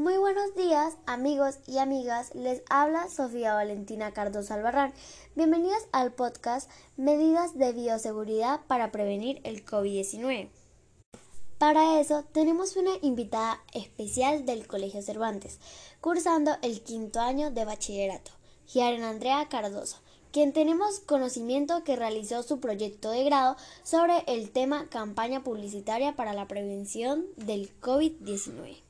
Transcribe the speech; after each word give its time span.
Muy 0.00 0.16
buenos 0.16 0.54
días, 0.54 0.96
amigos 1.04 1.58
y 1.66 1.76
amigas. 1.76 2.34
Les 2.34 2.62
habla 2.70 3.10
Sofía 3.10 3.52
Valentina 3.52 4.12
Cardoso 4.12 4.54
Albarrán. 4.54 4.94
Bienvenidos 5.36 5.82
al 5.92 6.10
podcast 6.14 6.70
Medidas 6.96 7.58
de 7.58 7.74
Bioseguridad 7.74 8.62
para 8.66 8.92
prevenir 8.92 9.42
el 9.44 9.62
COVID-19. 9.62 10.48
Para 11.58 12.00
eso 12.00 12.24
tenemos 12.32 12.76
una 12.76 12.92
invitada 13.02 13.62
especial 13.74 14.46
del 14.46 14.66
Colegio 14.66 15.02
Cervantes, 15.02 15.60
cursando 16.00 16.52
el 16.62 16.80
quinto 16.80 17.20
año 17.20 17.50
de 17.50 17.66
bachillerato, 17.66 18.30
Giaren 18.64 19.02
Andrea 19.02 19.50
Cardoso, 19.50 19.98
quien 20.32 20.54
tenemos 20.54 21.00
conocimiento 21.00 21.84
que 21.84 21.96
realizó 21.96 22.42
su 22.42 22.58
proyecto 22.58 23.10
de 23.10 23.24
grado 23.24 23.54
sobre 23.82 24.24
el 24.28 24.50
tema 24.50 24.88
campaña 24.88 25.44
publicitaria 25.44 26.16
para 26.16 26.32
la 26.32 26.48
prevención 26.48 27.26
del 27.36 27.78
COVID-19. 27.82 28.80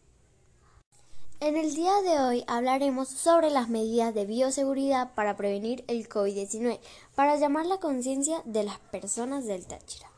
En 1.43 1.57
el 1.57 1.75
día 1.75 2.03
de 2.03 2.21
hoy 2.21 2.45
hablaremos 2.47 3.09
sobre 3.09 3.49
las 3.49 3.71
medidas 3.71 4.15
de 4.15 4.27
bioseguridad 4.27 5.15
para 5.15 5.39
prevenir 5.39 5.85
el 5.89 6.07
COVID-19, 6.07 6.81
para 7.15 7.37
llamar 7.37 7.65
la 7.65 7.79
conciencia 7.79 8.43
de 8.45 8.63
las 8.63 8.79
personas 8.79 9.47
del 9.47 9.65
Táchira. 9.67 10.11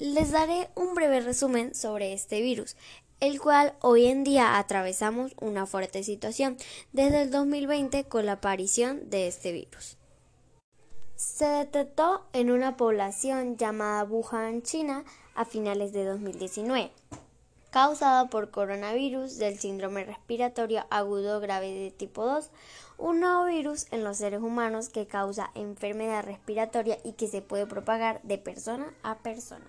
Les 0.00 0.32
daré 0.32 0.68
un 0.74 0.96
breve 0.96 1.20
resumen 1.20 1.76
sobre 1.76 2.12
este 2.12 2.42
virus, 2.42 2.76
el 3.20 3.40
cual 3.40 3.76
hoy 3.80 4.06
en 4.06 4.24
día 4.24 4.58
atravesamos 4.58 5.36
una 5.40 5.64
fuerte 5.64 6.02
situación 6.02 6.56
desde 6.92 7.22
el 7.22 7.30
2020 7.30 8.02
con 8.02 8.26
la 8.26 8.32
aparición 8.32 9.08
de 9.10 9.28
este 9.28 9.52
virus. 9.52 9.96
Se 11.14 11.46
detectó 11.46 12.26
en 12.32 12.50
una 12.50 12.76
población 12.76 13.56
llamada 13.56 14.02
Wuhan, 14.02 14.62
China, 14.62 15.04
a 15.36 15.44
finales 15.44 15.92
de 15.92 16.04
2019 16.04 16.90
causado 17.70 18.30
por 18.30 18.50
coronavirus 18.50 19.38
del 19.38 19.58
síndrome 19.58 20.04
respiratorio 20.04 20.86
agudo 20.90 21.40
grave 21.40 21.72
de 21.72 21.90
tipo 21.90 22.24
2, 22.24 22.50
un 22.98 23.20
nuevo 23.20 23.44
virus 23.44 23.86
en 23.90 24.04
los 24.04 24.16
seres 24.16 24.40
humanos 24.40 24.88
que 24.88 25.06
causa 25.06 25.50
enfermedad 25.54 26.24
respiratoria 26.24 26.98
y 27.04 27.12
que 27.12 27.28
se 27.28 27.42
puede 27.42 27.66
propagar 27.66 28.20
de 28.22 28.38
persona 28.38 28.92
a 29.02 29.18
persona. 29.18 29.66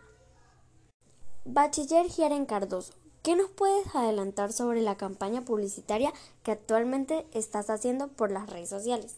Bachiller 1.45 2.07
Giaren 2.07 2.45
Cardoso, 2.45 2.93
¿qué 3.23 3.35
nos 3.35 3.49
puedes 3.49 3.95
adelantar 3.95 4.53
sobre 4.53 4.81
la 4.81 4.95
campaña 4.95 5.41
publicitaria 5.41 6.13
que 6.43 6.51
actualmente 6.51 7.25
estás 7.33 7.69
haciendo 7.69 8.07
por 8.07 8.31
las 8.31 8.49
redes 8.49 8.69
sociales? 8.69 9.17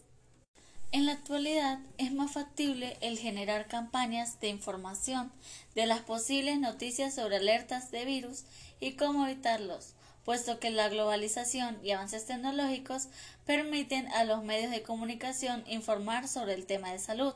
En 0.92 1.06
la 1.06 1.12
actualidad 1.12 1.78
es 1.96 2.12
más 2.12 2.32
factible 2.32 2.98
el 3.00 3.18
generar 3.18 3.66
campañas 3.66 4.38
de 4.40 4.48
información 4.48 5.32
de 5.74 5.86
las 5.86 6.00
posibles 6.00 6.58
noticias 6.60 7.14
sobre 7.14 7.36
alertas 7.36 7.90
de 7.90 8.04
virus 8.04 8.44
y 8.78 8.92
cómo 8.92 9.26
evitarlos, 9.26 9.94
puesto 10.26 10.60
que 10.60 10.70
la 10.70 10.90
globalización 10.90 11.78
y 11.82 11.92
avances 11.92 12.26
tecnológicos 12.26 13.08
permiten 13.46 14.06
a 14.08 14.24
los 14.24 14.44
medios 14.44 14.70
de 14.70 14.82
comunicación 14.82 15.64
informar 15.66 16.28
sobre 16.28 16.52
el 16.52 16.66
tema 16.66 16.92
de 16.92 16.98
salud, 16.98 17.34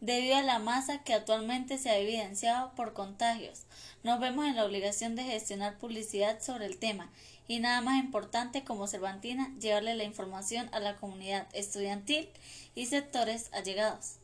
debido 0.00 0.36
a 0.36 0.42
la 0.42 0.58
masa 0.58 1.02
que 1.02 1.14
actualmente 1.14 1.78
se 1.78 1.90
ha 1.90 1.98
evidenciado 1.98 2.74
por 2.74 2.92
contagios. 2.92 3.66
Nos 4.02 4.20
vemos 4.20 4.46
en 4.46 4.56
la 4.56 4.64
obligación 4.64 5.14
de 5.14 5.24
gestionar 5.24 5.78
publicidad 5.78 6.40
sobre 6.40 6.66
el 6.66 6.78
tema 6.78 7.10
y 7.46 7.58
nada 7.58 7.80
más 7.80 7.98
importante 7.98 8.64
como 8.64 8.86
Cervantina 8.86 9.52
llevarle 9.60 9.94
la 9.94 10.04
información 10.04 10.68
a 10.72 10.80
la 10.80 10.96
comunidad 10.96 11.48
estudiantil 11.52 12.28
y 12.74 12.86
sectores 12.86 13.50
allegados. 13.52 14.16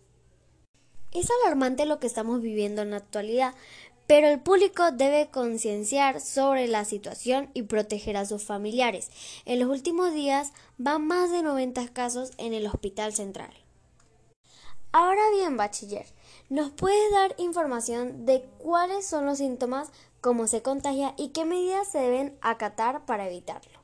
Es 1.12 1.28
alarmante 1.42 1.86
lo 1.86 1.98
que 1.98 2.06
estamos 2.06 2.40
viviendo 2.40 2.82
en 2.82 2.90
la 2.90 2.98
actualidad, 2.98 3.54
pero 4.06 4.28
el 4.28 4.38
público 4.38 4.92
debe 4.92 5.28
concienciar 5.28 6.20
sobre 6.20 6.68
la 6.68 6.84
situación 6.84 7.50
y 7.54 7.62
proteger 7.62 8.16
a 8.16 8.26
sus 8.26 8.44
familiares. 8.44 9.10
En 9.44 9.58
los 9.58 9.68
últimos 9.68 10.14
días 10.14 10.52
van 10.78 11.06
más 11.06 11.32
de 11.32 11.42
90 11.42 11.88
casos 11.88 12.30
en 12.38 12.54
el 12.54 12.66
Hospital 12.66 13.12
Central. 13.12 13.65
Ahora 14.98 15.20
bien, 15.30 15.58
bachiller, 15.58 16.06
¿nos 16.48 16.70
puedes 16.70 17.12
dar 17.12 17.34
información 17.36 18.24
de 18.24 18.48
cuáles 18.56 19.06
son 19.06 19.26
los 19.26 19.36
síntomas 19.36 19.90
cómo 20.22 20.46
se 20.46 20.62
contagia 20.62 21.12
y 21.18 21.28
qué 21.28 21.44
medidas 21.44 21.86
se 21.86 21.98
deben 21.98 22.34
acatar 22.40 23.04
para 23.04 23.26
evitarlo. 23.26 23.78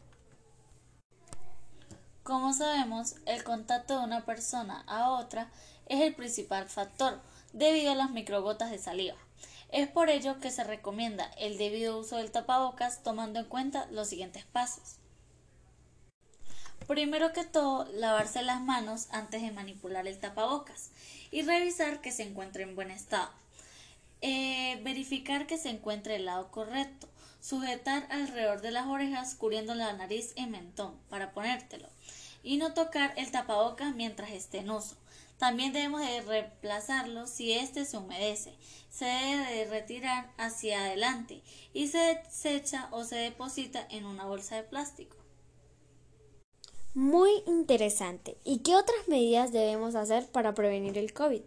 Como 2.23 2.55
sabemos, 2.55 3.17
el 3.27 3.45
contacto 3.45 3.99
de 3.99 4.07
una 4.07 4.25
persona 4.25 4.85
a 4.87 5.11
otra 5.11 5.51
es 5.85 6.01
el 6.01 6.15
principal 6.15 6.67
factor 6.67 7.21
debido 7.53 7.93
a 7.93 7.95
las 7.95 8.11
microgotas 8.11 8.71
de 8.71 8.79
saliva. 8.79 9.19
Es 9.69 9.89
por 9.89 10.09
ello 10.09 10.41
que 10.41 10.51
se 10.51 10.65
recomienda 10.65 11.27
el 11.37 11.59
debido 11.59 11.99
uso 11.99 12.17
del 12.17 12.31
tapabocas 12.31 13.03
tomando 13.03 13.39
en 13.39 13.45
cuenta 13.45 13.87
los 13.91 14.09
siguientes 14.09 14.47
pasos. 14.47 15.02
Primero 16.93 17.33
que 17.33 17.45
todo, 17.45 17.87
lavarse 17.95 18.43
las 18.43 18.61
manos 18.61 19.09
antes 19.13 19.41
de 19.41 19.51
manipular 19.51 20.07
el 20.07 20.19
tapabocas 20.19 20.91
y 21.31 21.41
revisar 21.41 22.03
que 22.03 22.13
se 22.13 22.23
encuentre 22.23 22.65
en 22.65 22.75
buen 22.75 22.91
estado. 22.91 23.31
Eh, 24.21 24.79
verificar 24.85 25.47
que 25.47 25.57
se 25.57 25.71
encuentre 25.71 26.17
el 26.17 26.27
lado 26.27 26.51
correcto. 26.51 27.09
Sujetar 27.41 28.07
alrededor 28.11 28.61
de 28.61 28.73
las 28.73 28.89
orejas 28.89 29.35
cubriendo 29.37 29.75
la 29.75 29.95
nariz 29.95 30.35
y 30.37 30.45
mentón 30.45 30.95
para 31.09 31.33
ponértelo. 31.33 31.89
Y 32.43 32.59
no 32.59 32.75
tocar 32.75 33.15
el 33.17 33.31
tapabocas 33.31 33.95
mientras 33.95 34.31
esté 34.31 34.59
en 34.59 34.71
uso. 34.71 34.99
También 35.39 35.73
debemos 35.73 36.03
de 36.03 36.21
reemplazarlo 36.21 37.27
si 37.27 37.55
éste 37.55 37.87
se 37.87 37.97
humedece. 37.97 38.55
Se 38.91 39.07
debe 39.07 39.55
de 39.55 39.65
retirar 39.65 40.31
hacia 40.37 40.85
adelante 40.85 41.41
y 41.73 41.89
se 41.89 42.21
desecha 42.23 42.89
o 42.91 43.05
se 43.05 43.17
deposita 43.17 43.83
en 43.89 44.05
una 44.05 44.27
bolsa 44.27 44.57
de 44.57 44.65
plástico. 44.65 45.22
Muy 46.95 47.43
interesante. 47.47 48.37
¿Y 48.45 48.59
qué 48.59 48.77
otras 48.77 49.09
medidas 49.09 49.51
debemos 49.51 49.95
hacer 49.95 50.29
para 50.31 50.53
prevenir 50.53 50.99
el 50.99 51.15
COVID? 51.15 51.43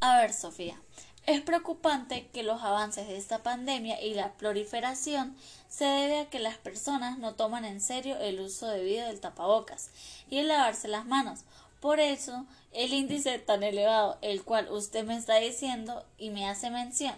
A 0.00 0.18
ver, 0.18 0.34
Sofía, 0.34 0.78
es 1.24 1.40
preocupante 1.40 2.28
que 2.34 2.42
los 2.42 2.60
avances 2.60 3.08
de 3.08 3.16
esta 3.16 3.42
pandemia 3.42 4.02
y 4.02 4.12
la 4.12 4.34
proliferación 4.34 5.34
se 5.70 5.86
debe 5.86 6.20
a 6.20 6.28
que 6.28 6.38
las 6.38 6.58
personas 6.58 7.18
no 7.18 7.34
toman 7.34 7.64
en 7.64 7.80
serio 7.80 8.18
el 8.18 8.40
uso 8.40 8.68
debido 8.68 9.06
del 9.06 9.20
tapabocas 9.20 9.88
y 10.28 10.36
el 10.36 10.48
lavarse 10.48 10.86
las 10.86 11.06
manos. 11.06 11.40
Por 11.80 11.98
eso, 11.98 12.44
el 12.72 12.92
índice 12.92 13.38
tan 13.38 13.62
elevado, 13.62 14.18
el 14.20 14.44
cual 14.44 14.70
usted 14.70 15.04
me 15.04 15.16
está 15.16 15.36
diciendo 15.36 16.04
y 16.18 16.28
me 16.28 16.46
hace 16.46 16.68
mención. 16.68 17.14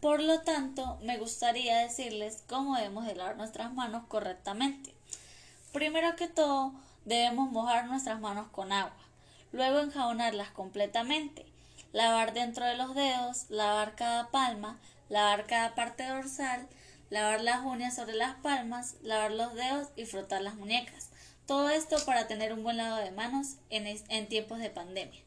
Por 0.00 0.20
lo 0.20 0.40
tanto, 0.40 0.98
me 1.02 1.16
gustaría 1.16 1.78
decirles 1.78 2.42
cómo 2.48 2.74
debemos 2.74 3.06
de 3.06 3.14
lavar 3.14 3.36
nuestras 3.36 3.72
manos 3.72 4.02
correctamente. 4.08 4.99
Primero 5.72 6.16
que 6.16 6.28
todo, 6.28 6.72
debemos 7.04 7.50
mojar 7.50 7.86
nuestras 7.86 8.20
manos 8.20 8.48
con 8.48 8.72
agua, 8.72 8.96
luego 9.52 9.80
enjabonarlas 9.80 10.50
completamente 10.50 11.50
lavar 11.92 12.32
dentro 12.32 12.64
de 12.66 12.76
los 12.76 12.94
dedos, 12.94 13.46
lavar 13.48 13.94
cada 13.94 14.30
palma, 14.30 14.78
lavar 15.08 15.46
cada 15.46 15.74
parte 15.74 16.06
dorsal, 16.06 16.68
lavar 17.10 17.40
las 17.40 17.64
uñas 17.64 17.96
sobre 17.96 18.14
las 18.14 18.36
palmas, 18.36 18.96
lavar 19.02 19.32
los 19.32 19.54
dedos 19.54 19.88
y 19.96 20.04
frotar 20.06 20.42
las 20.42 20.54
muñecas. 20.54 21.10
Todo 21.46 21.70
esto 21.70 21.96
para 22.06 22.28
tener 22.28 22.52
un 22.52 22.62
buen 22.62 22.76
lavado 22.76 23.02
de 23.02 23.10
manos 23.10 23.56
en, 23.70 23.86
en 23.86 24.28
tiempos 24.28 24.60
de 24.60 24.70
pandemia. 24.70 25.20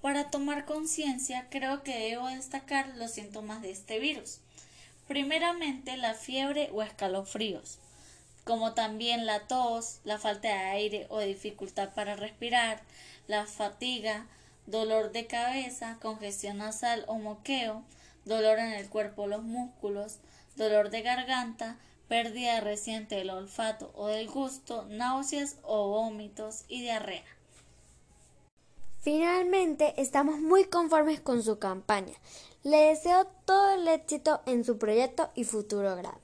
Para 0.00 0.30
tomar 0.30 0.64
conciencia, 0.64 1.46
creo 1.50 1.82
que 1.82 1.96
debo 1.96 2.26
destacar 2.28 2.88
los 2.96 3.12
síntomas 3.12 3.62
de 3.62 3.70
este 3.70 4.00
virus. 4.00 4.40
Primeramente, 5.06 5.96
la 5.96 6.14
fiebre 6.14 6.70
o 6.72 6.82
escalofríos, 6.82 7.78
como 8.44 8.74
también 8.74 9.26
la 9.26 9.46
tos, 9.46 10.00
la 10.04 10.18
falta 10.18 10.48
de 10.48 10.54
aire 10.54 11.06
o 11.10 11.20
dificultad 11.20 11.94
para 11.94 12.16
respirar, 12.16 12.82
la 13.28 13.46
fatiga, 13.46 14.26
dolor 14.66 15.12
de 15.12 15.26
cabeza, 15.26 15.98
congestión 16.00 16.58
nasal 16.58 17.04
o 17.06 17.14
moqueo, 17.14 17.82
dolor 18.24 18.58
en 18.58 18.72
el 18.72 18.88
cuerpo 18.88 19.22
o 19.22 19.26
los 19.26 19.42
músculos, 19.42 20.18
dolor 20.56 20.90
de 20.90 21.02
garganta, 21.02 21.76
pérdida 22.08 22.60
reciente 22.60 23.16
del 23.16 23.30
olfato 23.30 23.90
o 23.94 24.06
del 24.06 24.28
gusto, 24.28 24.84
náuseas 24.88 25.56
o 25.62 25.88
vómitos 25.88 26.64
y 26.68 26.82
diarrea. 26.82 27.24
Finalmente, 29.00 29.94
estamos 30.00 30.38
muy 30.38 30.64
conformes 30.64 31.20
con 31.20 31.42
su 31.42 31.58
campaña. 31.58 32.14
Le 32.62 32.76
deseo 32.88 33.26
todo 33.44 33.74
el 33.74 33.88
éxito 33.88 34.42
en 34.46 34.64
su 34.64 34.78
proyecto 34.78 35.30
y 35.34 35.42
futuro 35.42 35.96
grado. 35.96 36.21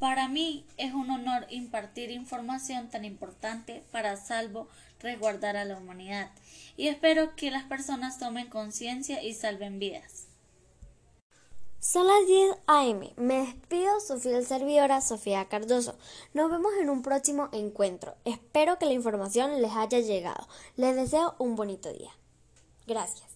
Para 0.00 0.28
mí 0.28 0.64
es 0.78 0.94
un 0.94 1.10
honor 1.10 1.46
impartir 1.50 2.10
información 2.10 2.88
tan 2.88 3.04
importante 3.04 3.84
para 3.92 4.16
salvo 4.16 4.66
resguardar 4.98 5.58
a 5.58 5.66
la 5.66 5.76
humanidad 5.76 6.30
y 6.78 6.88
espero 6.88 7.36
que 7.36 7.50
las 7.50 7.64
personas 7.64 8.18
tomen 8.18 8.48
conciencia 8.48 9.22
y 9.22 9.34
salven 9.34 9.78
vidas. 9.78 10.26
Son 11.80 12.06
las 12.06 12.26
10 12.26 12.56
a.m. 12.66 13.12
Me 13.16 13.40
despido, 13.40 14.00
su 14.00 14.18
fiel 14.18 14.46
servidora 14.46 15.02
Sofía 15.02 15.46
Cardoso. 15.48 15.98
Nos 16.32 16.50
vemos 16.50 16.72
en 16.80 16.88
un 16.88 17.02
próximo 17.02 17.50
encuentro. 17.52 18.16
Espero 18.24 18.78
que 18.78 18.86
la 18.86 18.94
información 18.94 19.60
les 19.60 19.72
haya 19.72 20.00
llegado. 20.00 20.48
Les 20.76 20.96
deseo 20.96 21.34
un 21.38 21.56
bonito 21.56 21.92
día. 21.92 22.10
Gracias. 22.86 23.29